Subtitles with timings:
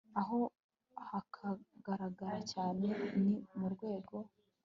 [0.19, 0.39] aho
[1.35, 2.87] kagaragara cyane
[3.23, 4.15] ni mu rwego